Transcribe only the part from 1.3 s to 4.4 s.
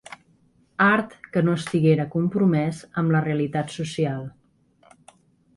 que no estiguera compromès amb la realitat social.